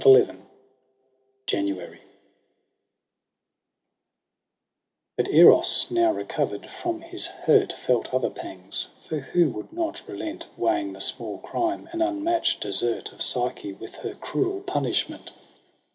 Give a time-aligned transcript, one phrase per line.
[0.01, 0.35] ^""mp" I
[1.45, 2.01] JANUARY
[5.19, 10.01] I "DUT Eros now recover'd from his hurt, Felt other pangs; for who would not
[10.07, 15.33] relent Weighing the small crime and unmatch'd desert Of Psyche with her cruel punishment